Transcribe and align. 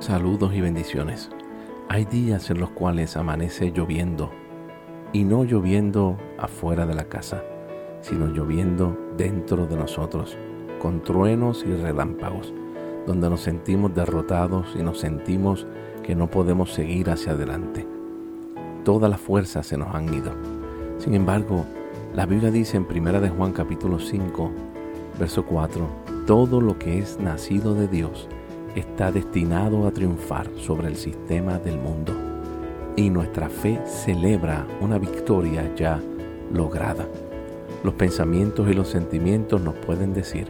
Saludos 0.00 0.54
y 0.54 0.62
bendiciones. 0.62 1.28
Hay 1.90 2.06
días 2.06 2.48
en 2.48 2.58
los 2.58 2.70
cuales 2.70 3.18
amanece 3.18 3.70
lloviendo 3.70 4.30
y 5.12 5.24
no 5.24 5.44
lloviendo 5.44 6.16
afuera 6.38 6.86
de 6.86 6.94
la 6.94 7.04
casa, 7.04 7.42
sino 8.00 8.28
lloviendo 8.28 8.96
dentro 9.18 9.66
de 9.66 9.76
nosotros, 9.76 10.38
con 10.80 11.02
truenos 11.02 11.66
y 11.68 11.74
relámpagos, 11.76 12.50
donde 13.06 13.28
nos 13.28 13.42
sentimos 13.42 13.94
derrotados 13.94 14.74
y 14.74 14.82
nos 14.82 14.98
sentimos 14.98 15.66
que 16.02 16.14
no 16.16 16.30
podemos 16.30 16.72
seguir 16.72 17.10
hacia 17.10 17.32
adelante. 17.32 17.86
Todas 18.86 19.10
las 19.10 19.20
fuerzas 19.20 19.66
se 19.66 19.76
nos 19.76 19.94
han 19.94 20.14
ido. 20.14 20.32
Sin 20.96 21.12
embargo, 21.12 21.66
la 22.14 22.24
Biblia 22.24 22.50
dice 22.50 22.78
en 22.78 22.86
1 22.90 23.20
de 23.20 23.28
Juan 23.28 23.52
capítulo 23.52 23.98
5, 23.98 24.50
verso 25.18 25.44
4, 25.44 25.86
todo 26.26 26.62
lo 26.62 26.78
que 26.78 27.00
es 27.00 27.20
nacido 27.20 27.74
de 27.74 27.86
Dios 27.86 28.30
está 28.74 29.10
destinado 29.10 29.86
a 29.86 29.90
triunfar 29.90 30.48
sobre 30.56 30.88
el 30.88 30.96
sistema 30.96 31.58
del 31.58 31.78
mundo 31.78 32.12
y 32.96 33.10
nuestra 33.10 33.48
fe 33.48 33.80
celebra 33.86 34.66
una 34.80 34.98
victoria 34.98 35.72
ya 35.74 36.00
lograda. 36.52 37.06
Los 37.82 37.94
pensamientos 37.94 38.68
y 38.68 38.74
los 38.74 38.88
sentimientos 38.88 39.60
nos 39.60 39.74
pueden 39.74 40.12
decir 40.12 40.46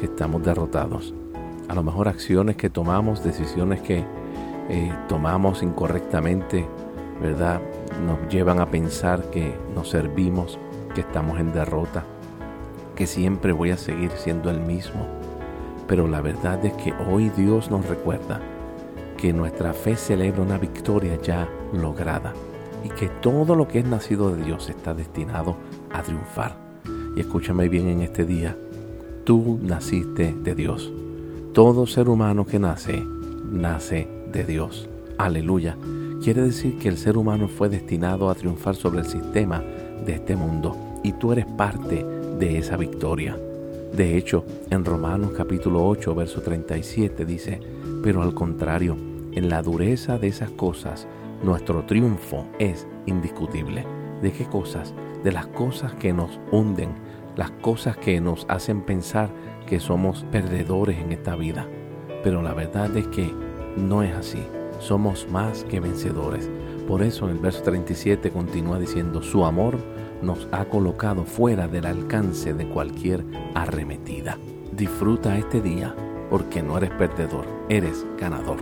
que 0.00 0.06
estamos 0.06 0.42
derrotados. 0.42 1.14
A 1.68 1.74
lo 1.74 1.82
mejor 1.82 2.08
acciones 2.08 2.56
que 2.56 2.70
tomamos, 2.70 3.22
decisiones 3.22 3.80
que 3.82 4.04
eh, 4.68 4.92
tomamos 5.08 5.62
incorrectamente, 5.62 6.66
¿verdad? 7.20 7.60
Nos 8.04 8.28
llevan 8.32 8.60
a 8.60 8.70
pensar 8.70 9.22
que 9.30 9.54
nos 9.74 9.90
servimos, 9.90 10.58
que 10.94 11.02
estamos 11.02 11.38
en 11.38 11.52
derrota, 11.52 12.04
que 12.96 13.06
siempre 13.06 13.52
voy 13.52 13.70
a 13.70 13.76
seguir 13.76 14.10
siendo 14.12 14.50
el 14.50 14.60
mismo 14.60 15.06
pero 15.88 16.06
la 16.06 16.20
verdad 16.20 16.64
es 16.64 16.74
que 16.74 16.92
hoy 17.10 17.30
Dios 17.30 17.70
nos 17.70 17.86
recuerda 17.88 18.40
que 19.16 19.32
nuestra 19.32 19.72
fe 19.72 19.96
celebra 19.96 20.42
una 20.42 20.58
victoria 20.58 21.20
ya 21.20 21.48
lograda 21.72 22.34
y 22.84 22.90
que 22.90 23.08
todo 23.08 23.56
lo 23.56 23.66
que 23.66 23.80
es 23.80 23.86
nacido 23.86 24.30
de 24.30 24.44
Dios 24.44 24.68
está 24.68 24.94
destinado 24.94 25.56
a 25.92 26.02
triunfar. 26.02 26.56
Y 27.16 27.20
escúchame 27.20 27.68
bien 27.68 27.88
en 27.88 28.02
este 28.02 28.24
día, 28.24 28.56
tú 29.24 29.58
naciste 29.62 30.34
de 30.34 30.54
Dios. 30.54 30.92
Todo 31.52 31.86
ser 31.86 32.08
humano 32.08 32.46
que 32.46 32.58
nace, 32.58 33.02
nace 33.50 34.06
de 34.30 34.44
Dios. 34.44 34.88
Aleluya. 35.16 35.76
Quiere 36.22 36.42
decir 36.42 36.78
que 36.78 36.88
el 36.88 36.98
ser 36.98 37.16
humano 37.16 37.48
fue 37.48 37.68
destinado 37.68 38.28
a 38.28 38.34
triunfar 38.34 38.76
sobre 38.76 39.00
el 39.00 39.06
sistema 39.06 39.64
de 40.04 40.14
este 40.14 40.36
mundo 40.36 40.76
y 41.02 41.12
tú 41.12 41.32
eres 41.32 41.46
parte 41.46 42.04
de 42.38 42.58
esa 42.58 42.76
victoria. 42.76 43.36
De 43.92 44.16
hecho, 44.16 44.44
en 44.70 44.84
Romanos 44.84 45.32
capítulo 45.36 45.86
8, 45.86 46.14
verso 46.14 46.40
37 46.40 47.24
dice, 47.24 47.60
pero 48.02 48.22
al 48.22 48.34
contrario, 48.34 48.96
en 49.32 49.48
la 49.48 49.62
dureza 49.62 50.18
de 50.18 50.28
esas 50.28 50.50
cosas, 50.50 51.06
nuestro 51.42 51.84
triunfo 51.84 52.46
es 52.58 52.86
indiscutible. 53.06 53.84
¿De 54.22 54.32
qué 54.32 54.44
cosas? 54.44 54.94
De 55.24 55.32
las 55.32 55.46
cosas 55.48 55.94
que 55.94 56.12
nos 56.12 56.38
hunden, 56.52 56.90
las 57.36 57.50
cosas 57.50 57.96
que 57.96 58.20
nos 58.20 58.46
hacen 58.48 58.82
pensar 58.82 59.30
que 59.66 59.80
somos 59.80 60.24
perdedores 60.30 60.98
en 60.98 61.12
esta 61.12 61.34
vida. 61.36 61.66
Pero 62.22 62.42
la 62.42 62.54
verdad 62.54 62.96
es 62.96 63.06
que 63.08 63.32
no 63.76 64.02
es 64.02 64.14
así. 64.14 64.42
Somos 64.80 65.28
más 65.30 65.64
que 65.64 65.80
vencedores. 65.80 66.50
Por 66.88 67.02
eso 67.02 67.26
en 67.26 67.32
el 67.36 67.38
verso 67.38 67.62
37 67.64 68.30
continúa 68.30 68.78
diciendo, 68.78 69.22
su 69.22 69.44
amor 69.44 69.76
nos 70.22 70.48
ha 70.52 70.64
colocado 70.64 71.24
fuera 71.24 71.68
del 71.68 71.84
alcance 71.84 72.54
de 72.54 72.66
cualquier 72.66 73.22
arremetida. 73.54 74.38
Disfruta 74.72 75.36
este 75.36 75.60
día 75.60 75.94
porque 76.30 76.62
no 76.62 76.78
eres 76.78 76.90
perdedor, 76.92 77.44
eres 77.68 78.06
ganador. 78.18 78.56